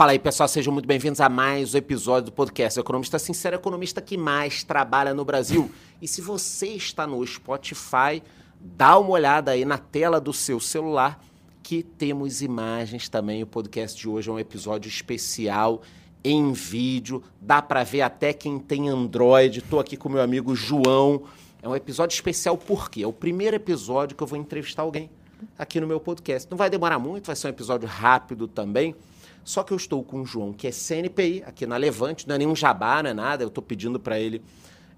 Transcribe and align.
Fala 0.00 0.12
aí, 0.12 0.18
pessoal, 0.18 0.48
sejam 0.48 0.72
muito 0.72 0.86
bem-vindos 0.86 1.20
a 1.20 1.28
mais 1.28 1.74
um 1.74 1.76
episódio 1.76 2.30
do 2.30 2.32
podcast 2.32 2.80
Economista 2.80 3.18
Sincero, 3.18 3.56
economista 3.56 4.00
que 4.00 4.16
mais 4.16 4.64
trabalha 4.64 5.12
no 5.12 5.26
Brasil. 5.26 5.70
E 6.00 6.08
se 6.08 6.22
você 6.22 6.68
está 6.68 7.06
no 7.06 7.22
Spotify, 7.26 8.22
dá 8.58 8.98
uma 8.98 9.10
olhada 9.10 9.50
aí 9.50 9.62
na 9.62 9.76
tela 9.76 10.18
do 10.18 10.32
seu 10.32 10.58
celular 10.58 11.22
que 11.62 11.82
temos 11.82 12.40
imagens 12.40 13.10
também. 13.10 13.42
O 13.42 13.46
podcast 13.46 14.00
de 14.00 14.08
hoje 14.08 14.30
é 14.30 14.32
um 14.32 14.38
episódio 14.38 14.88
especial 14.88 15.82
em 16.24 16.50
vídeo, 16.50 17.22
dá 17.38 17.60
para 17.60 17.84
ver 17.84 18.00
até 18.00 18.32
quem 18.32 18.58
tem 18.58 18.88
Android. 18.88 19.58
Estou 19.58 19.78
aqui 19.78 19.98
com 19.98 20.08
meu 20.08 20.22
amigo 20.22 20.56
João. 20.56 21.24
É 21.62 21.68
um 21.68 21.76
episódio 21.76 22.14
especial 22.14 22.56
porque 22.56 23.02
é 23.02 23.06
o 23.06 23.12
primeiro 23.12 23.54
episódio 23.54 24.16
que 24.16 24.22
eu 24.22 24.26
vou 24.26 24.38
entrevistar 24.38 24.80
alguém 24.80 25.10
aqui 25.58 25.78
no 25.78 25.86
meu 25.86 26.00
podcast. 26.00 26.50
Não 26.50 26.56
vai 26.56 26.70
demorar 26.70 26.98
muito, 26.98 27.26
vai 27.26 27.36
ser 27.36 27.48
um 27.48 27.50
episódio 27.50 27.86
rápido 27.86 28.48
também. 28.48 28.96
Só 29.44 29.62
que 29.62 29.72
eu 29.72 29.76
estou 29.76 30.02
com 30.02 30.22
o 30.22 30.26
João, 30.26 30.52
que 30.52 30.66
é 30.66 30.70
CNPI, 30.70 31.42
aqui 31.46 31.66
na 31.66 31.76
Levante, 31.76 32.28
não 32.28 32.34
é 32.34 32.38
nenhum 32.38 32.54
jabá, 32.54 33.02
não 33.02 33.10
é 33.10 33.14
nada, 33.14 33.42
eu 33.42 33.48
estou 33.48 33.62
pedindo 33.62 33.98
para 33.98 34.18
ele 34.18 34.42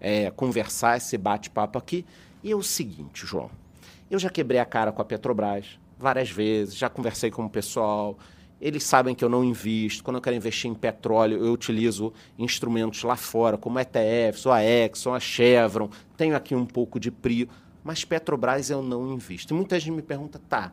é, 0.00 0.30
conversar, 0.30 0.96
esse 0.96 1.16
bate-papo 1.16 1.78
aqui. 1.78 2.04
E 2.42 2.50
é 2.50 2.56
o 2.56 2.62
seguinte, 2.62 3.24
João, 3.24 3.50
eu 4.10 4.18
já 4.18 4.28
quebrei 4.28 4.58
a 4.58 4.64
cara 4.64 4.92
com 4.92 5.00
a 5.00 5.04
Petrobras 5.04 5.78
várias 5.98 6.30
vezes, 6.30 6.76
já 6.76 6.88
conversei 6.88 7.30
com 7.30 7.44
o 7.44 7.50
pessoal, 7.50 8.18
eles 8.60 8.84
sabem 8.84 9.14
que 9.14 9.24
eu 9.24 9.28
não 9.28 9.44
invisto. 9.44 10.04
Quando 10.04 10.16
eu 10.16 10.22
quero 10.22 10.36
investir 10.36 10.70
em 10.70 10.74
petróleo, 10.74 11.44
eu 11.44 11.52
utilizo 11.52 12.12
instrumentos 12.38 13.02
lá 13.02 13.16
fora, 13.16 13.58
como 13.58 13.78
ETFs, 13.78 14.46
ou 14.46 14.52
a 14.52 14.62
Exxon, 14.64 15.14
a 15.14 15.20
Chevron. 15.20 15.88
Tenho 16.16 16.36
aqui 16.36 16.54
um 16.54 16.64
pouco 16.64 17.00
de 17.00 17.10
PRIO, 17.10 17.48
mas 17.82 18.04
Petrobras 18.04 18.70
eu 18.70 18.80
não 18.80 19.12
invisto. 19.12 19.52
E 19.52 19.56
muita 19.56 19.80
gente 19.80 19.96
me 19.96 20.02
pergunta, 20.02 20.40
tá, 20.48 20.72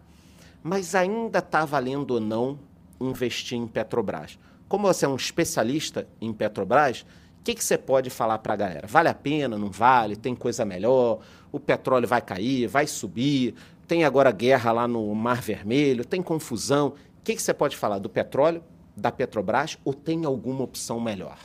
mas 0.62 0.94
ainda 0.94 1.40
está 1.40 1.66
valendo 1.66 2.12
ou 2.12 2.20
não 2.20 2.60
investir 3.00 3.58
em 3.58 3.68
Petrobras? 3.68 4.38
Como 4.68 4.88
você 4.88 5.06
é 5.06 5.08
um 5.08 5.16
especialista 5.16 6.08
em 6.22 6.32
Petrobras, 6.32 7.06
o 7.40 7.44
que, 7.44 7.56
que 7.56 7.64
você 7.64 7.78
pode 7.78 8.10
falar 8.10 8.38
para 8.40 8.54
a 8.54 8.58
galera? 8.58 8.88
Vale 8.88 9.08
a 9.08 9.14
pena, 9.14 9.58
não 9.58 9.72
vale? 9.72 10.16
Tem 10.16 10.36
coisa 10.36 10.66
melhor? 10.66 11.20
O 11.52 11.60
petróleo 11.60 12.08
vai 12.08 12.22
cair, 12.22 12.68
vai 12.68 12.86
subir? 12.86 13.56
Tem 13.88 14.04
agora 14.04 14.32
guerra 14.32 14.72
lá 14.72 14.88
no 14.88 15.14
Mar 15.16 15.42
Vermelho? 15.42 16.06
Tem 16.06 16.22
confusão? 16.22 16.90
O 16.90 17.24
que, 17.24 17.36
que 17.36 17.42
você 17.42 17.54
pode 17.54 17.76
falar 17.76 17.98
do 17.98 18.10
petróleo, 18.10 18.64
da 18.96 19.12
Petrobras 19.12 19.78
ou 19.84 19.94
tem 19.94 20.26
alguma 20.26 20.64
opção 20.64 21.00
melhor? 21.00 21.38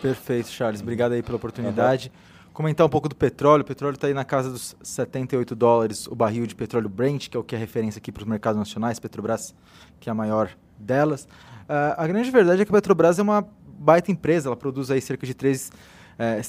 Perfeito, 0.00 0.48
Charles. 0.48 0.80
Obrigado 0.80 1.12
aí 1.12 1.22
pela 1.22 1.36
oportunidade. 1.36 2.10
Uhum. 2.12 2.52
Comentar 2.52 2.86
um 2.86 2.90
pouco 2.90 3.08
do 3.08 3.14
petróleo. 3.14 3.62
O 3.62 3.64
petróleo 3.64 3.94
está 3.94 4.06
aí 4.06 4.14
na 4.14 4.24
casa 4.24 4.50
dos 4.50 4.76
78 4.82 5.54
dólares 5.54 6.06
o 6.06 6.14
barril 6.14 6.46
de 6.46 6.54
petróleo 6.54 6.88
Brent, 6.88 7.28
que 7.28 7.36
é 7.36 7.40
o 7.40 7.44
que 7.44 7.54
é 7.54 7.58
referência 7.58 7.98
aqui 7.98 8.10
para 8.10 8.22
os 8.22 8.28
mercados 8.28 8.58
nacionais. 8.58 8.98
Petrobras, 8.98 9.54
que 10.00 10.08
é 10.08 10.12
a 10.12 10.14
maior 10.14 10.50
delas. 10.78 11.24
Uh, 11.64 11.94
a 11.96 12.06
grande 12.06 12.30
verdade 12.30 12.62
é 12.62 12.64
que 12.64 12.70
a 12.70 12.74
Petrobras 12.74 13.18
é 13.18 13.22
uma 13.22 13.46
baita 13.78 14.10
empresa. 14.10 14.48
Ela 14.48 14.56
produz 14.56 14.90
aí 14.90 15.00
cerca 15.00 15.26
de 15.26 15.34
3, 15.34 15.70
é, 16.18 16.40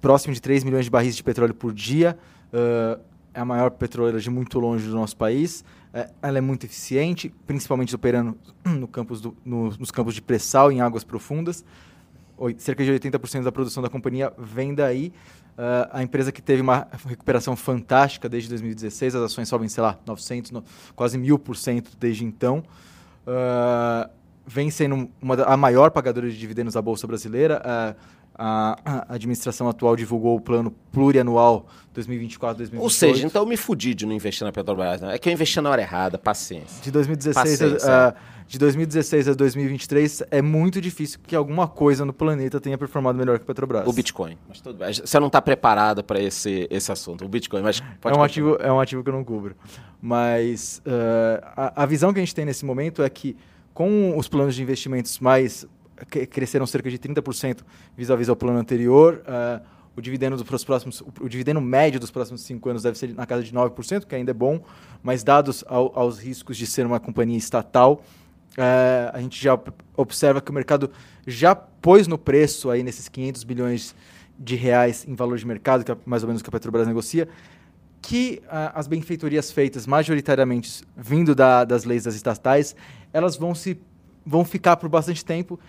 próximo 0.00 0.34
de 0.34 0.40
3 0.40 0.64
milhões 0.64 0.84
de 0.84 0.90
barris 0.90 1.16
de 1.16 1.22
petróleo 1.22 1.54
por 1.54 1.72
dia. 1.72 2.18
Uh, 2.52 3.00
é 3.34 3.40
a 3.40 3.44
maior 3.44 3.70
petroleira 3.70 4.20
de 4.20 4.30
muito 4.30 4.60
longe 4.60 4.86
do 4.86 4.94
nosso 4.94 5.16
país. 5.16 5.64
É, 5.92 6.08
ela 6.22 6.38
é 6.38 6.40
muito 6.40 6.64
eficiente, 6.64 7.34
principalmente 7.46 7.94
operando 7.94 8.38
no 8.64 8.86
campos 8.86 9.20
do, 9.20 9.36
no, 9.44 9.70
nos 9.76 9.90
campos 9.90 10.14
de 10.14 10.22
pré-sal, 10.22 10.70
em 10.70 10.80
águas 10.80 11.02
profundas. 11.02 11.64
Cerca 12.58 12.84
de 12.84 12.90
80% 12.90 13.42
da 13.42 13.52
produção 13.52 13.82
da 13.82 13.88
companhia 13.88 14.32
vem 14.38 14.74
daí. 14.74 15.12
Uh, 15.56 15.86
a 15.92 16.02
empresa 16.02 16.32
que 16.32 16.42
teve 16.42 16.62
uma 16.62 16.88
recuperação 17.06 17.54
fantástica 17.54 18.28
desde 18.28 18.48
2016, 18.48 19.14
as 19.14 19.22
ações 19.22 19.48
sobem, 19.48 19.68
sei 19.68 19.82
lá, 19.82 19.98
900, 20.04 20.50
no, 20.50 20.64
quase 20.96 21.16
1000% 21.16 21.90
desde 21.98 22.24
então. 22.24 22.64
Uh, 23.26 24.10
vem 24.46 24.70
sendo 24.70 25.08
uma, 25.20 25.42
a 25.44 25.56
maior 25.56 25.90
pagadora 25.90 26.28
de 26.28 26.38
dividendos 26.38 26.74
da 26.74 26.82
Bolsa 26.82 27.06
Brasileira. 27.06 27.62
Uh, 27.64 27.96
a, 28.36 29.06
administração 29.08 29.68
atual 29.68 29.94
divulgou 29.96 30.36
o 30.36 30.40
plano 30.40 30.70
plurianual 30.92 31.66
2024-2028. 31.94 32.78
Ou 32.78 32.90
seja, 32.90 33.26
então 33.26 33.42
eu 33.42 33.46
me 33.46 33.56
fudi 33.56 33.94
de 33.94 34.04
não 34.04 34.12
investir 34.12 34.44
na 34.44 34.52
Petrobras. 34.52 35.00
Né? 35.00 35.14
É 35.14 35.18
que 35.18 35.28
eu 35.28 35.32
investi 35.32 35.60
na 35.60 35.70
hora 35.70 35.80
errada, 35.80 36.18
paciência. 36.18 36.82
De 36.82 36.90
2016, 36.90 37.58
paciência. 37.58 37.90
A, 37.90 38.08
a, 38.08 38.14
de 38.46 38.58
2016 38.58 39.28
a 39.28 39.34
2023 39.34 40.22
é 40.30 40.42
muito 40.42 40.80
difícil 40.80 41.20
que 41.26 41.34
alguma 41.34 41.66
coisa 41.68 42.04
no 42.04 42.12
planeta 42.12 42.60
tenha 42.60 42.76
performado 42.76 43.16
melhor 43.16 43.38
que 43.38 43.44
a 43.44 43.46
Petrobras. 43.46 43.86
O 43.86 43.92
Bitcoin. 43.92 44.36
Mas 44.48 44.60
tudo 44.60 44.78
bem. 44.78 44.92
Você 44.92 45.20
não 45.20 45.28
está 45.28 45.40
preparado 45.40 46.02
para 46.02 46.20
esse, 46.20 46.66
esse 46.70 46.90
assunto. 46.90 47.24
O 47.24 47.28
Bitcoin, 47.28 47.62
mas 47.62 47.82
é 48.04 48.12
um, 48.12 48.22
ativo, 48.22 48.56
é 48.60 48.72
um 48.72 48.80
ativo 48.80 49.02
que 49.02 49.08
eu 49.08 49.14
não 49.14 49.24
cubro. 49.24 49.56
Mas 50.02 50.82
uh, 50.84 51.44
a, 51.56 51.82
a 51.84 51.86
visão 51.86 52.12
que 52.12 52.18
a 52.18 52.22
gente 52.22 52.34
tem 52.34 52.44
nesse 52.44 52.64
momento 52.64 53.02
é 53.02 53.08
que 53.08 53.36
com 53.72 54.16
os 54.16 54.28
planos 54.28 54.54
de 54.54 54.62
investimentos 54.62 55.18
mais 55.18 55.66
cresceram 56.30 56.66
cerca 56.66 56.90
de 56.90 56.98
30% 56.98 57.60
vis-à-vis 57.96 58.28
ao 58.28 58.36
plano 58.36 58.58
anterior. 58.58 59.22
Uh, 59.26 59.74
o 59.96 60.00
dividendo 60.00 60.36
dos 60.36 60.64
próximos, 60.64 61.02
o 61.20 61.28
dividendo 61.28 61.60
médio 61.60 62.00
dos 62.00 62.10
próximos 62.10 62.42
cinco 62.42 62.68
anos 62.68 62.82
deve 62.82 62.98
ser 62.98 63.14
na 63.14 63.26
casa 63.26 63.44
de 63.44 63.52
9%, 63.52 64.04
que 64.04 64.14
ainda 64.14 64.32
é 64.32 64.34
bom, 64.34 64.60
mas 65.02 65.22
dados 65.22 65.64
ao, 65.68 65.96
aos 65.96 66.18
riscos 66.18 66.56
de 66.56 66.66
ser 66.66 66.84
uma 66.84 66.98
companhia 66.98 67.38
estatal, 67.38 68.02
uh, 68.58 69.10
a 69.12 69.20
gente 69.20 69.40
já 69.40 69.58
observa 69.96 70.40
que 70.40 70.50
o 70.50 70.54
mercado 70.54 70.90
já 71.26 71.54
pôs 71.54 72.08
no 72.08 72.18
preço 72.18 72.70
aí 72.70 72.82
nesses 72.82 73.08
500 73.08 73.44
bilhões 73.44 73.94
de 74.36 74.56
reais 74.56 75.06
em 75.06 75.14
valor 75.14 75.38
de 75.38 75.46
mercado, 75.46 75.84
que 75.84 75.92
é 75.92 75.96
mais 76.04 76.24
ou 76.24 76.26
menos 76.26 76.40
o 76.40 76.44
que 76.44 76.50
a 76.50 76.52
Petrobras 76.52 76.88
negocia, 76.88 77.28
que 78.02 78.42
uh, 78.46 78.72
as 78.74 78.88
benfeitorias 78.88 79.52
feitas 79.52 79.86
majoritariamente 79.86 80.82
vindo 80.96 81.34
da, 81.34 81.64
das 81.64 81.84
leis 81.84 82.02
das 82.02 82.14
estatais, 82.14 82.74
elas 83.12 83.36
vão 83.36 83.54
se 83.54 83.80
vão 84.26 84.44
ficar 84.44 84.76
por 84.76 84.88
bastante 84.88 85.24
tempo 85.24 85.60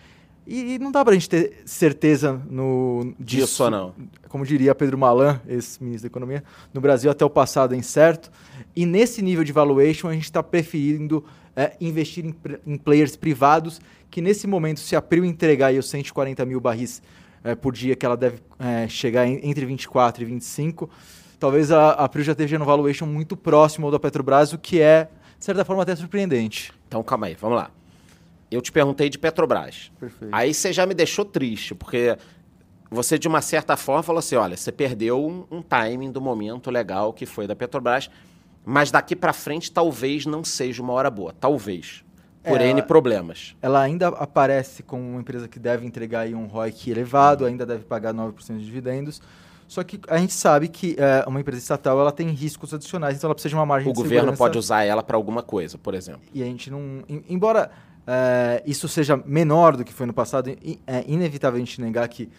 e, 0.48 0.80
não 0.80 0.92
dá 0.92 1.04
para 1.04 1.12
a 1.12 1.16
gente 1.16 1.30
ter 1.30 1.64
certeza 1.66 2.40
no, 2.50 3.16
disso. 3.20 3.46
Isso 3.46 3.70
não. 3.70 3.94
Como 4.30 4.46
diria 4.46 4.76
Pedro 4.76 4.98
Malan, 4.98 5.42
ex-ministro 5.48 6.04
da 6.04 6.12
Economia, 6.12 6.44
no 6.74 6.80
Brasil 6.80 7.10
até 7.10 7.26
o 7.26 7.30
passado 7.30 7.74
é 7.74 7.78
incerto. 7.78 8.32
E 8.76 8.86
nesse 8.86 9.22
nível 9.22 9.44
de 9.44 9.52
valuation, 9.52 10.08
a 10.08 10.14
gente 10.14 10.26
está 10.26 10.44
preferindo 10.44 11.26
é, 11.56 11.76
investir 11.82 12.26
em, 12.26 12.36
em, 12.66 12.78
players 12.78 13.16
privados, 13.16 13.82
que 14.12 14.22
nesse 14.22 14.46
momento, 14.46 14.80
se 14.80 14.96
a 14.96 15.02
Prio 15.02 15.26
entregar 15.26 15.68
aí 15.68 15.80
os 15.80 15.90
140 15.90 16.46
mil 16.46 16.60
barris 16.60 17.02
é, 17.44 17.56
por 17.56 17.74
dia, 17.74 17.96
que 17.96 18.06
ela 18.06 18.18
deve 18.18 18.38
é, 18.60 18.88
chegar 18.88 19.26
em, 19.26 19.40
entre 19.50 19.66
24 19.66 20.22
e 20.22 20.26
25, 20.26 20.90
talvez 21.40 21.72
a, 21.72 21.92
a 21.92 22.08
Prio 22.08 22.24
já 22.24 22.34
esteja 22.34 22.60
no 22.60 22.66
valuation 22.66 23.06
muito 23.06 23.36
próximo 23.36 23.88
ao 23.88 23.92
da 23.92 24.00
Petrobras, 24.00 24.54
o 24.54 24.60
que 24.60 24.80
é, 24.80 25.10
de 25.40 25.46
certa 25.46 25.66
forma, 25.66 25.82
até 25.82 25.96
surpreendente. 25.96 26.72
Então, 26.88 27.02
calma 27.04 27.28
aí, 27.28 27.36
vamos 27.40 27.58
lá 27.58 27.72
eu 28.56 28.62
te 28.62 28.72
perguntei 28.72 29.10
de 29.10 29.18
Petrobras. 29.18 29.92
Perfeito. 30.00 30.34
Aí 30.34 30.54
você 30.54 30.72
já 30.72 30.86
me 30.86 30.94
deixou 30.94 31.26
triste, 31.26 31.76
porque 31.76 32.18
você, 32.90 33.20
de 33.20 33.28
uma 33.28 33.42
certa 33.42 33.76
forma, 33.76 34.02
falou 34.02 34.20
assim: 34.20 34.36
olha, 34.36 34.56
você 34.56 34.72
perdeu 34.72 35.24
um, 35.26 35.46
um 35.52 35.62
timing 35.62 36.12
do 36.12 36.22
momento 36.22 36.72
legal 36.72 37.14
que 37.14 37.26
foi 37.26 37.48
da 37.48 37.56
Petrobras, 37.56 38.10
mas 38.64 38.92
daqui 38.92 39.16
para 39.16 39.34
frente 39.34 39.72
talvez 39.72 40.26
não 40.26 40.44
seja 40.44 40.82
uma 40.82 40.94
hora 40.94 41.10
boa. 41.10 41.34
Talvez. 41.34 42.04
Por 42.44 42.62
é, 42.62 42.68
N 42.70 42.82
problemas. 42.84 43.56
Ela 43.60 43.82
ainda 43.82 44.10
aparece 44.10 44.84
como 44.84 45.02
uma 45.02 45.20
empresa 45.20 45.48
que 45.48 45.58
deve 45.58 45.86
entregar 45.86 46.28
um 46.28 46.46
ROIC 46.46 46.92
elevado, 46.92 47.42
uhum. 47.42 47.50
ainda 47.50 47.66
deve 47.66 47.86
pagar 47.86 48.14
9% 48.14 48.60
de 48.60 48.66
dividendos. 48.66 49.20
Só 49.68 49.84
que 49.84 50.00
a 50.08 50.18
gente 50.18 50.34
sabe 50.34 50.68
que 50.68 50.96
é, 51.00 51.28
uma 51.28 51.40
empresa 51.40 51.60
estatal 51.60 52.00
ela 52.00 52.12
tem 52.12 52.30
riscos 52.30 52.72
adicionais, 52.72 53.18
então 53.18 53.28
ela 53.28 53.34
precisa 53.34 53.50
de 53.50 53.56
uma 53.56 53.66
margem 53.66 53.90
o 53.90 53.94
de 53.94 53.98
segurança. 53.98 54.16
O 54.16 54.22
governo 54.22 54.38
pode 54.38 54.58
usar 54.60 54.84
ela 54.84 55.02
para 55.02 55.18
alguma 55.18 55.42
coisa, 55.42 55.76
por 55.78 55.96
exemplo. 55.96 56.22
E 56.34 56.44
a 56.44 56.46
gente 56.46 56.70
não. 56.70 57.04
Embora 57.28 57.72
é, 58.08 58.64
isso 58.66 58.88
seja 58.88 59.18
menor 59.26 59.76
do 59.76 59.84
que 59.84 59.94
foi 59.94 60.06
no 60.06 60.14
passado, 60.14 60.50
é 60.50 61.04
inevitável 61.08 61.58
a 61.58 61.60
gente 61.60 61.82
negar 61.82 62.08
que 62.08 62.30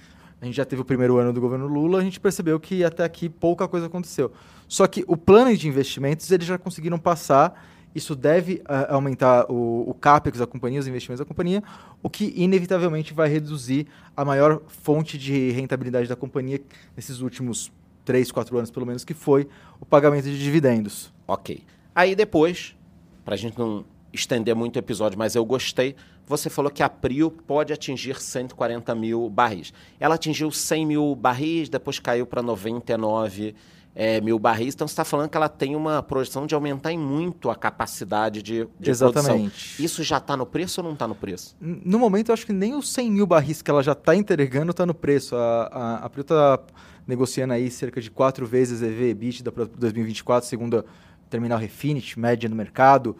a 0.40 0.44
gente 0.44 0.54
já 0.54 0.64
teve 0.64 0.82
o 0.82 0.84
primeiro 0.84 1.16
ano 1.16 1.32
do 1.32 1.40
governo 1.40 1.66
Lula, 1.66 1.98
a 1.98 2.02
gente 2.02 2.20
percebeu 2.20 2.60
que 2.60 2.84
até 2.84 3.04
aqui 3.04 3.28
pouca 3.28 3.66
coisa 3.66 3.86
aconteceu. 3.86 4.32
Só 4.68 4.86
que 4.86 5.04
o 5.08 5.16
plano 5.16 5.56
de 5.56 5.66
investimentos 5.66 6.30
eles 6.30 6.46
já 6.46 6.58
conseguiram 6.58 6.98
passar, 6.98 7.64
isso 7.94 8.14
deve 8.14 8.56
uh, 8.68 8.92
aumentar 8.92 9.50
o, 9.50 9.88
o 9.88 9.94
CAPEX 9.94 10.38
da 10.38 10.46
companhia, 10.46 10.78
os 10.78 10.86
investimentos 10.86 11.20
da 11.20 11.24
companhia, 11.24 11.62
o 12.02 12.10
que 12.10 12.34
inevitavelmente 12.36 13.14
vai 13.14 13.28
reduzir 13.28 13.86
a 14.14 14.24
maior 14.24 14.60
fonte 14.66 15.16
de 15.16 15.50
rentabilidade 15.52 16.06
da 16.06 16.14
companhia 16.14 16.60
nesses 16.94 17.20
últimos 17.20 17.72
três, 18.04 18.30
quatro 18.30 18.58
anos, 18.58 18.70
pelo 18.70 18.84
menos, 18.84 19.04
que 19.04 19.14
foi 19.14 19.48
o 19.80 19.86
pagamento 19.86 20.24
de 20.24 20.38
dividendos. 20.38 21.12
Ok. 21.26 21.64
Aí 21.94 22.14
depois, 22.14 22.76
para 23.24 23.34
a 23.34 23.38
gente 23.38 23.58
não 23.58 23.84
estender 24.16 24.54
muito 24.54 24.76
o 24.76 24.78
episódio, 24.78 25.18
mas 25.18 25.34
eu 25.34 25.44
gostei. 25.44 25.94
Você 26.26 26.50
falou 26.50 26.70
que 26.70 26.82
a 26.82 26.88
Prio 26.88 27.30
pode 27.30 27.72
atingir 27.72 28.20
140 28.20 28.94
mil 28.94 29.30
barris. 29.30 29.72
Ela 30.00 30.16
atingiu 30.16 30.50
100 30.50 30.86
mil 30.86 31.14
barris, 31.14 31.68
depois 31.68 32.00
caiu 32.00 32.26
para 32.26 32.42
99 32.42 33.54
é, 33.94 34.20
mil 34.20 34.38
barris. 34.38 34.74
Então 34.74 34.86
você 34.86 34.92
está 34.92 35.04
falando 35.04 35.30
que 35.30 35.36
ela 35.36 35.48
tem 35.48 35.74
uma 35.74 36.02
projeção 36.02 36.46
de 36.46 36.54
aumentar 36.54 36.92
em 36.92 36.98
muito 36.98 37.48
a 37.48 37.56
capacidade 37.56 38.42
de, 38.42 38.68
de 38.78 38.90
Exatamente. 38.90 39.50
Produção. 39.50 39.84
Isso 39.84 40.02
já 40.02 40.18
está 40.18 40.36
no 40.36 40.44
preço 40.44 40.80
ou 40.80 40.84
não 40.84 40.92
está 40.92 41.08
no 41.08 41.14
preço? 41.14 41.56
No 41.60 41.98
momento, 41.98 42.28
eu 42.28 42.34
acho 42.34 42.44
que 42.44 42.52
nem 42.52 42.74
os 42.74 42.92
100 42.92 43.10
mil 43.10 43.26
barris 43.26 43.62
que 43.62 43.70
ela 43.70 43.82
já 43.82 43.92
está 43.92 44.14
entregando 44.14 44.72
está 44.72 44.84
no 44.84 44.94
preço. 44.94 45.34
A, 45.34 45.62
a, 45.66 45.96
a 46.04 46.10
Prio 46.10 46.22
está 46.22 46.60
negociando 47.06 47.54
aí 47.54 47.70
cerca 47.70 48.00
de 48.00 48.10
quatro 48.10 48.44
vezes 48.44 48.82
EV 48.82 49.10
EBITDA 49.10 49.50
para 49.50 49.64
2024, 49.64 50.48
segundo 50.48 50.80
a 50.80 50.84
Terminal 51.30 51.58
Refinity, 51.58 52.18
média 52.18 52.48
no 52.48 52.54
mercado 52.54 53.16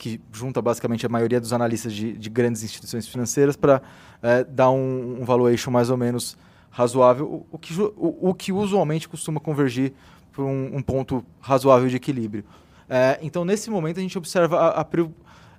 que 0.00 0.18
junta 0.32 0.62
basicamente 0.62 1.04
a 1.04 1.10
maioria 1.10 1.38
dos 1.38 1.52
analistas 1.52 1.92
de, 1.92 2.14
de 2.14 2.30
grandes 2.30 2.64
instituições 2.64 3.06
financeiras, 3.06 3.54
para 3.54 3.82
é, 4.22 4.42
dar 4.42 4.70
um, 4.70 5.18
um, 5.20 5.24
valuation 5.26 5.70
mais 5.70 5.90
ou 5.90 5.96
menos 5.98 6.38
razoável, 6.70 7.26
o, 7.26 7.46
o 7.52 7.58
que, 7.58 7.78
o, 7.78 8.30
o, 8.30 8.34
que 8.34 8.50
usualmente 8.50 9.06
costuma 9.06 9.38
convergir 9.38 9.92
para 10.32 10.42
um, 10.42 10.76
um, 10.76 10.82
ponto 10.82 11.22
razoável 11.38 11.86
de 11.86 11.96
equilíbrio. 11.96 12.44
É, 12.88 13.18
então, 13.20 13.44
nesse 13.44 13.68
momento, 13.68 13.98
a 13.98 14.00
gente 14.00 14.16
observa 14.16 14.58
a, 14.58 14.80
a 14.80 14.86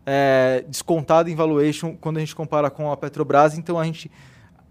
é, 0.07 0.65
descontada 0.67 1.29
em 1.29 1.35
valuation 1.35 1.95
quando 1.95 2.17
a 2.17 2.19
gente 2.19 2.35
compara 2.35 2.71
com 2.71 2.91
a 2.91 2.97
Petrobras, 2.97 3.55
então 3.55 3.77
a 3.77 3.85
gente 3.85 4.09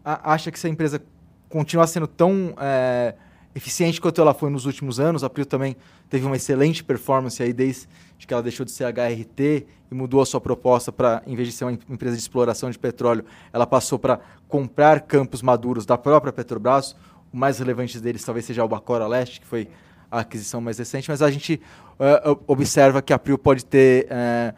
a, 0.04 0.32
acha 0.32 0.50
que 0.50 0.58
se 0.58 0.66
a 0.66 0.70
empresa 0.70 1.00
continuar 1.48 1.86
sendo 1.86 2.08
tão 2.08 2.54
é, 2.60 3.14
eficiente 3.54 4.00
quanto 4.00 4.20
ela 4.20 4.32
foi 4.32 4.50
nos 4.50 4.66
últimos 4.66 5.00
anos. 5.00 5.24
A 5.24 5.30
Prio 5.30 5.46
também 5.46 5.76
teve 6.08 6.24
uma 6.24 6.36
excelente 6.36 6.84
performance 6.84 7.42
aí 7.42 7.52
desde 7.52 7.88
que 8.18 8.32
ela 8.32 8.42
deixou 8.42 8.64
de 8.64 8.72
ser 8.72 8.84
HRT 8.84 9.66
e 9.90 9.94
mudou 9.94 10.20
a 10.20 10.26
sua 10.26 10.40
proposta 10.40 10.92
para, 10.92 11.22
em 11.26 11.34
vez 11.34 11.48
de 11.48 11.54
ser 11.54 11.64
uma 11.64 11.72
empresa 11.72 12.16
de 12.16 12.22
exploração 12.22 12.70
de 12.70 12.78
petróleo, 12.78 13.24
ela 13.52 13.66
passou 13.66 13.98
para 13.98 14.20
comprar 14.48 15.00
campos 15.02 15.42
maduros 15.42 15.84
da 15.84 15.98
própria 15.98 16.32
Petrobras. 16.32 16.94
O 17.32 17.36
mais 17.36 17.58
relevante 17.58 17.98
deles 17.98 18.24
talvez 18.24 18.44
seja 18.44 18.64
o 18.64 18.68
Bacora 18.68 19.06
Leste, 19.06 19.40
que 19.40 19.46
foi 19.46 19.68
a 20.10 20.20
aquisição 20.20 20.60
mais 20.60 20.78
recente, 20.78 21.08
mas 21.08 21.22
a 21.22 21.30
gente 21.30 21.60
uh, 21.98 22.38
observa 22.46 23.00
que 23.00 23.12
a 23.12 23.18
Prio 23.18 23.38
pode 23.38 23.64
ter 23.64 24.06
uh, 24.06 24.54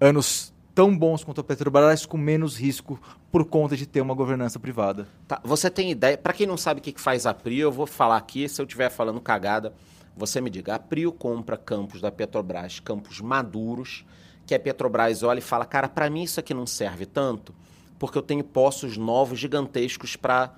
anos 0.00 0.53
tão 0.74 0.96
bons 0.96 1.22
quanto 1.22 1.40
a 1.40 1.44
Petrobras 1.44 2.04
com 2.04 2.18
menos 2.18 2.56
risco 2.56 3.00
por 3.30 3.44
conta 3.44 3.76
de 3.76 3.86
ter 3.86 4.00
uma 4.00 4.14
governança 4.14 4.58
privada. 4.58 5.06
Tá, 5.28 5.40
você 5.44 5.70
tem 5.70 5.90
ideia? 5.90 6.18
Para 6.18 6.32
quem 6.32 6.46
não 6.46 6.56
sabe 6.56 6.80
o 6.80 6.82
que 6.82 7.00
faz 7.00 7.24
a 7.24 7.32
Prio, 7.32 7.62
eu 7.62 7.72
vou 7.72 7.86
falar 7.86 8.16
aqui. 8.16 8.48
Se 8.48 8.60
eu 8.60 8.64
estiver 8.64 8.90
falando 8.90 9.20
cagada, 9.20 9.72
você 10.16 10.40
me 10.40 10.50
diga. 10.50 10.74
A 10.74 10.78
Prio 10.78 11.12
compra 11.12 11.56
campos 11.56 12.00
da 12.00 12.10
Petrobras, 12.10 12.80
campos 12.80 13.20
maduros, 13.20 14.04
que 14.44 14.54
a 14.54 14.58
Petrobras 14.58 15.22
olha 15.22 15.38
e 15.38 15.42
fala: 15.42 15.64
cara, 15.64 15.88
para 15.88 16.10
mim 16.10 16.24
isso 16.24 16.40
aqui 16.40 16.52
não 16.52 16.66
serve 16.66 17.06
tanto, 17.06 17.54
porque 17.98 18.18
eu 18.18 18.22
tenho 18.22 18.42
poços 18.42 18.96
novos 18.96 19.38
gigantescos 19.38 20.16
para 20.16 20.54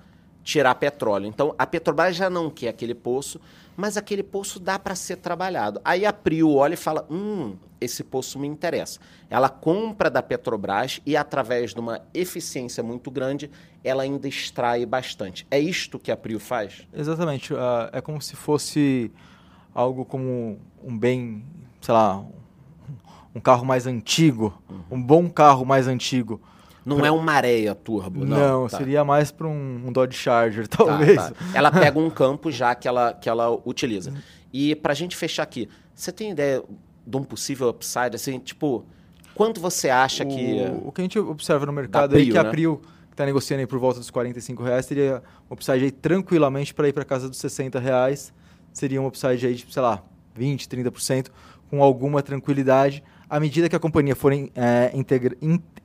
tirar 0.47 0.73
petróleo. 0.75 1.27
Então 1.27 1.53
a 1.59 1.67
Petrobras 1.67 2.15
já 2.15 2.29
não 2.29 2.49
quer 2.49 2.69
aquele 2.69 2.95
poço, 2.95 3.39
mas 3.75 3.97
aquele 3.97 4.23
poço 4.23 4.61
dá 4.61 4.79
para 4.79 4.95
ser 4.95 5.17
trabalhado. 5.17 5.81
Aí 5.83 6.05
a 6.05 6.13
Prio 6.13 6.53
olha 6.53 6.73
e 6.73 6.77
fala: 6.77 7.05
hum, 7.11 7.57
esse 7.81 8.01
poço 8.01 8.39
me 8.39 8.47
interessa. 8.47 8.97
Ela 9.29 9.49
compra 9.49 10.09
da 10.09 10.23
Petrobras 10.23 11.01
e, 11.05 11.17
através 11.17 11.73
de 11.73 11.81
uma 11.81 12.01
eficiência 12.13 12.81
muito 12.81 13.11
grande, 13.11 13.51
ela 13.83 14.03
ainda 14.03 14.25
extrai 14.25 14.85
bastante. 14.85 15.45
É 15.51 15.59
isto 15.59 15.99
que 15.99 16.11
a 16.13 16.15
Prio 16.15 16.39
faz? 16.39 16.87
Exatamente. 16.93 17.53
Uh, 17.53 17.57
é 17.91 17.99
como 17.99 18.21
se 18.21 18.37
fosse 18.37 19.11
algo 19.75 20.05
como 20.05 20.61
um 20.81 20.97
bem, 20.97 21.43
sei 21.81 21.93
lá, 21.93 22.23
um 23.35 23.39
carro 23.41 23.65
mais 23.65 23.85
antigo, 23.85 24.57
uhum. 24.69 24.79
um 24.91 25.03
bom 25.03 25.29
carro 25.29 25.65
mais 25.65 25.89
antigo 25.89 26.41
não 26.87 26.97
pra... 26.97 27.07
é 27.07 27.11
um 27.11 27.19
Maréia 27.19 27.75
Turbo, 27.75 28.25
não. 28.25 28.37
Não, 28.37 28.67
tá. 28.67 28.77
seria 28.77 29.03
mais 29.03 29.29
para 29.29 29.45
um, 29.45 29.83
um, 29.85 29.91
Dodge 29.91 30.17
Charger, 30.17 30.65
talvez. 30.69 31.17
Tá, 31.17 31.31
tá. 31.31 31.45
Ela 31.53 31.69
pega 31.69 31.99
um 31.99 32.09
campo 32.09 32.49
já 32.49 32.73
que 32.73 32.87
ela, 32.87 33.13
que 33.13 33.27
ela 33.27 33.51
utiliza. 33.65 34.13
E 34.53 34.73
para 34.75 34.93
a 34.93 34.95
gente 34.95 35.15
fechar 35.15 35.43
aqui, 35.43 35.67
você 35.93 36.11
tem 36.11 36.31
ideia 36.31 36.63
de 37.05 37.17
um 37.17 37.23
possível 37.23 37.67
upside, 37.69 38.15
assim, 38.15 38.39
tipo, 38.39 38.85
quanto 39.35 39.59
você 39.59 39.89
acha 39.89 40.23
o, 40.23 40.27
que... 40.27 40.55
O 40.85 40.91
que 40.91 41.01
a 41.01 41.03
gente 41.03 41.19
observa 41.19 41.65
no 41.65 41.73
mercado 41.73 42.11
Prio, 42.11 42.29
é 42.29 42.31
que 42.31 42.37
a 42.37 42.43
né? 42.43 42.49
Prio, 42.49 42.81
está 43.11 43.25
negociando 43.25 43.59
aí 43.59 43.67
por 43.67 43.79
volta 43.79 43.99
dos 43.99 44.09
45 44.09 44.63
reais, 44.63 44.85
teria 44.85 45.21
um 45.49 45.53
upside 45.53 45.83
aí 45.83 45.91
tranquilamente 45.91 46.73
para 46.73 46.87
ir 46.87 46.93
para 46.93 47.03
casa 47.03 47.27
dos 47.27 47.37
60 47.37 47.79
reais. 47.79 48.33
Seria 48.71 49.01
um 49.01 49.07
upside 49.07 49.45
aí 49.45 49.55
de, 49.55 49.73
sei 49.73 49.81
lá, 49.81 50.03
20, 50.35 50.69
30%, 50.69 51.27
com 51.69 51.83
alguma 51.83 52.21
tranquilidade 52.21 53.03
à 53.29 53.39
medida 53.39 53.67
que 53.69 53.75
a 53.75 53.79
companhia 53.79 54.15
for 54.15 54.31
é, 54.33 54.93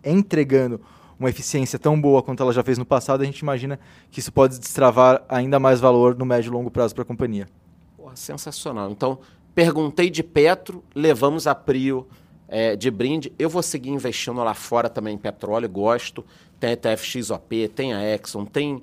entregando 0.05 0.81
uma 1.19 1.31
eficiência 1.31 1.79
tão 1.79 2.01
boa 2.01 2.23
quanto 2.23 2.43
ela 2.43 2.53
já 2.53 2.63
fez 2.63 2.79
no 2.79 2.85
passado, 2.85 3.23
a 3.23 3.25
gente 3.25 3.39
imagina 3.41 3.79
que 4.11 4.21
isso 4.21 4.33
pode 4.33 4.59
destravar 4.59 5.23
ainda 5.29 5.59
mais 5.61 5.81
valor 5.81 6.17
no 6.17 6.25
médio 6.25 6.51
e 6.51 6.53
longo 6.53 6.71
prazo 6.71 6.95
para 6.95 7.03
a 7.03 7.07
companhia. 7.07 7.49
Porra, 7.97 8.17
sensacional. 8.17 8.91
Então, 8.91 9.19
perguntei 9.55 10.11
de 10.11 10.23
Petro, 10.23 10.83
levamos 10.95 11.47
a 11.47 11.55
Prio 11.55 12.07
é, 12.49 12.75
de 12.75 12.91
brinde. 12.91 13.33
Eu 13.39 13.49
vou 13.49 13.63
seguir 13.63 13.91
investindo 13.91 14.43
lá 14.43 14.55
fora 14.55 14.89
também 14.89 15.15
em 15.15 15.19
petróleo, 15.19 15.69
gosto. 15.69 16.25
Tem 16.59 16.71
a 16.71 16.73
ETF 16.75 17.07
XOP, 17.07 17.69
tem 17.69 17.95
a 17.95 18.15
Exxon, 18.15 18.45
tem 18.45 18.83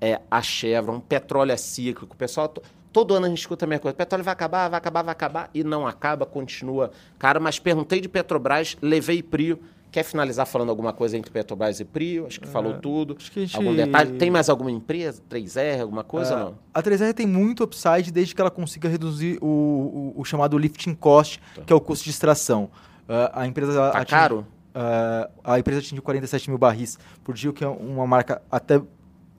é, 0.00 0.20
a 0.30 0.40
Chevron, 0.40 1.00
petróleo 1.00 1.52
é 1.52 1.56
cíclico. 1.56 2.16
Pessoal, 2.16 2.52
Todo 2.92 3.14
ano 3.14 3.26
a 3.26 3.28
gente 3.28 3.38
escuta 3.38 3.64
a 3.64 3.68
mesma 3.68 3.82
coisa. 3.82 3.96
Petróleo 3.96 4.24
vai 4.24 4.32
acabar, 4.32 4.68
vai 4.68 4.78
acabar, 4.78 5.02
vai 5.02 5.12
acabar. 5.12 5.50
E 5.54 5.62
não 5.62 5.86
acaba, 5.86 6.26
continua. 6.26 6.90
Cara, 7.18 7.38
mas 7.38 7.58
perguntei 7.58 8.00
de 8.00 8.08
Petrobras, 8.08 8.76
levei 8.82 9.22
Prio. 9.22 9.60
Quer 9.92 10.04
finalizar 10.04 10.46
falando 10.46 10.70
alguma 10.70 10.92
coisa 10.92 11.16
entre 11.16 11.30
Petrobras 11.30 11.80
e 11.80 11.84
Prio? 11.84 12.26
Acho 12.26 12.40
que 12.40 12.48
é, 12.48 12.50
falou 12.50 12.74
tudo. 12.74 13.16
Acho 13.18 13.30
que 13.30 13.40
gente... 13.40 13.56
Algum 13.56 13.74
detalhe? 13.74 14.18
Tem 14.18 14.30
mais 14.30 14.48
alguma 14.48 14.70
empresa? 14.70 15.22
3R, 15.28 15.80
alguma 15.80 16.04
coisa 16.04 16.32
é, 16.32 16.36
ou 16.36 16.44
não? 16.44 16.58
A 16.72 16.82
3R 16.82 17.12
tem 17.12 17.26
muito 17.26 17.64
upside 17.64 18.10
desde 18.12 18.34
que 18.34 18.40
ela 18.40 18.50
consiga 18.50 18.88
reduzir 18.88 19.38
o, 19.40 19.46
o, 19.46 20.20
o 20.20 20.24
chamado 20.24 20.56
lifting 20.58 20.94
cost, 20.94 21.40
tá. 21.54 21.62
que 21.62 21.72
é 21.72 21.76
o 21.76 21.80
custo 21.80 22.04
de 22.04 22.10
extração. 22.10 22.70
Uh, 23.08 23.30
a 23.32 23.46
empresa 23.46 23.72
tá 23.72 23.88
atinge, 23.98 24.06
caro? 24.06 24.46
Uh, 24.70 25.30
a 25.42 25.58
empresa 25.58 25.80
atingiu 25.80 26.02
47 26.02 26.50
mil 26.50 26.58
barris 26.58 26.96
por 27.24 27.34
dia, 27.34 27.50
o 27.50 27.52
que 27.52 27.64
é 27.64 27.68
uma 27.68 28.06
marca 28.06 28.40
até 28.48 28.80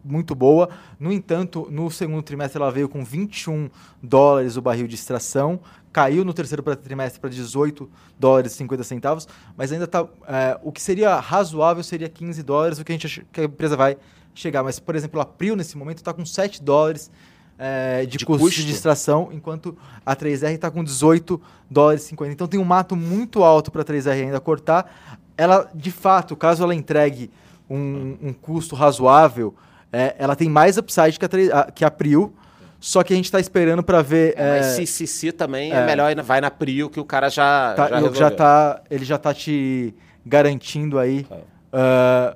muito 0.03 0.36
boa. 0.36 0.69
No 1.00 1.12
entanto, 1.12 1.68
no 1.71 1.89
segundo 1.89 2.21
trimestre 2.21 2.62
ela 2.62 2.71
veio 2.71 2.89
com 2.89 3.03
21 3.03 3.69
dólares 4.01 4.57
o 4.57 4.62
barril 4.62 4.88
de 4.88 4.95
extração, 4.95 5.59
caiu 5.92 6.24
no 6.24 6.33
terceiro 6.33 6.63
trimestre 6.75 7.19
para 7.19 7.30
18 7.30 7.89
dólares 8.19 8.53
e 8.53 8.56
50 8.56 8.83
centavos, 8.83 9.27
mas 9.57 9.71
ainda 9.71 9.86
está. 9.86 10.07
É, 10.27 10.59
o 10.63 10.71
que 10.71 10.81
seria 10.81 11.19
razoável 11.19 11.83
seria 11.83 12.09
15 12.09 12.44
dólares, 12.44 12.80
o 12.80 12.86
que 12.86 12.92
a 12.92 12.95
gente 12.95 13.25
que 13.31 13.42
a 13.42 13.44
empresa 13.45 13.75
vai 13.75 13.98
chegar. 14.33 14.63
Mas, 14.63 14.80
por 14.80 14.95
exemplo, 14.95 15.19
a 15.19 15.25
Prio 15.25 15.56
nesse 15.56 15.77
momento 15.77 15.98
está 15.98 16.13
com 16.13 16.25
7 16.25 16.63
dólares 16.63 17.12
é, 17.57 18.06
de, 18.06 18.18
de 18.18 18.25
custo, 18.25 18.44
custo, 18.44 18.63
de 18.63 18.71
extração, 18.71 19.30
enquanto 19.31 19.77
a 20.06 20.15
3R 20.15 20.54
está 20.54 20.71
com 20.71 20.83
18 20.83 21.39
dólares 21.69 22.04
e 22.04 22.07
50. 22.07 22.33
Então 22.33 22.47
tem 22.47 22.59
um 22.59 22.65
mato 22.65 22.95
muito 22.95 23.44
alto 23.44 23.71
para 23.71 23.81
a 23.81 23.86
3R 23.86 24.24
ainda 24.24 24.39
cortar. 24.39 24.92
Ela, 25.38 25.69
de 25.74 25.92
fato, 25.92 26.36
caso 26.36 26.63
ela 26.63 26.74
entregue 26.74 27.30
um, 27.69 28.18
um 28.21 28.33
custo 28.33 28.75
razoável, 28.75 29.54
é, 29.92 30.16
ela 30.18 30.36
tem 30.36 30.50
mais 30.50 30.78
upside 30.78 31.20
que 31.20 31.26
a, 31.26 31.72
que 31.72 31.86
a 31.86 31.92
Prio, 31.92 32.34
só 32.80 33.04
que 33.04 33.14
a 33.14 33.16
gente 33.16 33.26
está 33.26 33.40
esperando 33.40 33.84
para 33.84 34.02
ver. 34.02 34.34
É, 34.38 34.58
mas 34.58 34.66
se, 34.68 34.88
se, 34.88 35.06
se 35.06 35.32
também 35.32 35.72
é, 35.72 35.76
é 35.76 35.86
melhor 35.86 36.14
vai 36.24 36.42
na 36.42 36.50
Prio 36.50 36.90
que 36.90 37.00
o 37.00 37.06
cara 37.06 37.30
já. 37.30 37.74
Tá, 37.76 37.88
já, 37.90 38.12
já 38.12 38.32
tá, 38.32 38.82
ele 38.90 39.06
já 39.06 39.16
está 39.16 39.34
te 39.34 39.94
garantindo 40.26 40.98
aí 40.98 41.28
uh, 41.74 42.36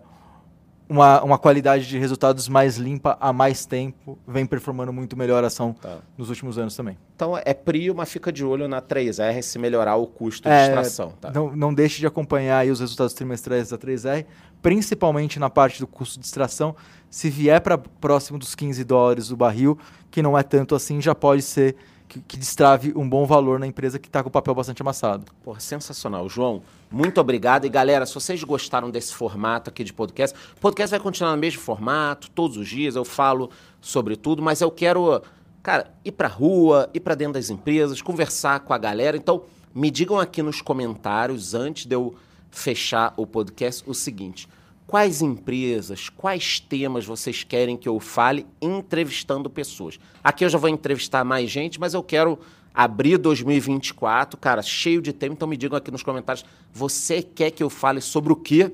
uma, 0.88 1.24
uma 1.24 1.38
qualidade 1.38 1.88
de 1.88 1.98
resultados 1.98 2.48
mais 2.48 2.78
limpa 2.78 3.18
há 3.20 3.34
mais 3.34 3.66
tempo. 3.66 4.20
Vem 4.28 4.46
performando 4.46 4.94
muito 4.94 5.18
melhor 5.18 5.44
a 5.44 5.48
ação 5.48 5.74
tá. 5.74 5.98
nos 6.18 6.30
últimos 6.30 6.58
anos 6.58 6.76
também. 6.76 6.98
Então 7.16 7.40
é 7.44 7.54
Prio, 7.54 7.96
mas 7.96 8.12
fica 8.12 8.32
de 8.32 8.46
olho 8.46 8.68
na 8.68 8.82
3R 8.82 9.42
se 9.42 9.58
melhorar 9.58 9.96
o 9.96 10.06
custo 10.06 10.48
de 10.48 10.54
é, 10.54 10.68
extração. 10.68 11.14
Tá? 11.20 11.32
Não, 11.32 11.56
não 11.56 11.74
deixe 11.74 12.00
de 12.00 12.06
acompanhar 12.06 12.66
os 12.68 12.80
resultados 12.80 13.14
trimestrais 13.14 13.70
da 13.70 13.78
3R, 13.78 14.26
principalmente 14.66 15.38
na 15.38 15.48
parte 15.48 15.80
do 15.80 15.86
custo 15.86 16.20
de 16.20 16.26
extração 16.26 16.76
se 17.08 17.30
vier 17.30 17.62
para 17.62 17.78
próximo 17.78 18.40
dos 18.40 18.56
15 18.56 18.84
dólares 18.84 19.30
o 19.30 19.38
barril, 19.38 19.78
que 20.10 20.24
não 20.24 20.36
é 20.36 20.42
tanto 20.42 20.74
assim, 20.74 21.00
já 21.00 21.14
pode 21.14 21.44
ser 21.44 21.76
que, 22.08 22.20
que 22.20 22.36
destrave 22.36 22.92
um 22.96 23.08
bom 23.08 23.28
valor 23.28 23.60
na 23.60 23.68
empresa 23.68 24.00
que 24.00 24.08
está 24.08 24.24
com 24.24 24.30
o 24.30 24.32
papel 24.32 24.56
bastante 24.56 24.82
amassado. 24.82 25.32
Porra, 25.44 25.60
sensacional. 25.60 26.28
João, 26.28 26.64
muito 26.90 27.22
obrigado. 27.22 27.66
E 27.66 27.70
galera, 27.70 28.08
se 28.08 28.16
vocês 28.16 28.44
gostaram 28.44 28.90
desse 28.90 29.14
formato 29.14 29.70
aqui 29.70 29.84
de 29.84 29.94
podcast, 29.94 30.36
o 30.58 30.60
podcast 30.60 30.90
vai 30.90 31.00
continuar 31.00 31.34
no 31.34 31.38
mesmo 31.38 31.62
formato, 31.62 32.32
todos 32.32 32.58
os 32.58 32.68
dias 32.68 32.96
eu 32.96 33.06
falo 33.06 33.52
sobre 33.80 34.16
tudo, 34.16 34.42
mas 34.42 34.62
eu 34.62 34.72
quero, 34.72 35.22
cara, 35.62 35.94
ir 36.04 36.14
para 36.14 36.28
rua, 36.28 36.90
ir 36.92 37.02
para 37.02 37.14
dentro 37.14 37.34
das 37.34 37.52
empresas, 37.52 38.02
conversar 38.02 38.62
com 38.62 38.74
a 38.74 38.80
galera. 38.80 39.16
Então, 39.16 39.44
me 39.76 39.92
digam 39.92 40.20
aqui 40.20 40.42
nos 40.42 40.60
comentários, 40.60 41.54
antes 41.54 41.86
de 41.86 41.94
eu 41.94 42.16
fechar 42.56 43.14
o 43.18 43.28
podcast, 43.28 43.84
o 43.86 43.94
seguinte 43.94 44.48
quais 44.88 45.22
empresas, 45.22 46.10
quais 46.10 46.60
temas 46.60 47.06
vocês 47.06 47.44
querem 47.44 47.78
que 47.78 47.90
eu 47.90 48.00
fale 48.00 48.46
entrevistando 48.62 49.50
pessoas. 49.50 50.00
Aqui 50.24 50.46
eu 50.46 50.50
já 50.50 50.58
vou 50.58 50.70
entrevistar 50.70 51.24
mais 51.24 51.50
gente, 51.50 51.80
mas 51.80 51.94
eu 51.94 52.04
quero 52.04 52.38
abrir 52.74 53.18
2024, 53.18 54.38
cara, 54.38 54.62
cheio 54.62 55.02
de 55.02 55.14
tema, 55.14 55.34
então 55.34 55.48
me 55.48 55.58
digam 55.58 55.78
aqui 55.78 55.90
nos 55.90 56.04
comentários, 56.04 56.46
você 56.74 57.22
quer 57.22 57.52
que 57.52 57.64
eu 57.64 57.70
fale 57.70 58.02
sobre 58.02 58.34
o 58.34 58.36
que 58.36 58.72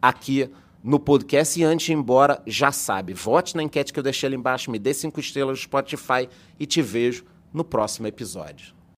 aqui 0.00 0.48
no 0.82 0.98
podcast 0.98 1.60
e 1.60 1.64
antes 1.64 1.86
de 1.86 1.92
ir 1.92 1.96
embora, 1.96 2.40
já 2.46 2.72
sabe, 2.72 3.12
vote 3.12 3.56
na 3.56 3.62
enquete 3.62 3.92
que 3.92 3.98
eu 3.98 4.04
deixei 4.04 4.28
ali 4.28 4.36
embaixo, 4.36 4.70
me 4.70 4.78
dê 4.78 4.94
cinco 4.94 5.20
estrelas 5.20 5.58
no 5.58 5.62
Spotify 5.62 6.28
e 6.58 6.64
te 6.64 6.80
vejo 6.80 7.24
no 7.52 7.64
próximo 7.64 8.06
episódio. 8.06 8.79